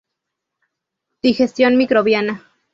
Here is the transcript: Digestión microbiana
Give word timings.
Digestión 1.21 1.77
microbiana 1.77 2.43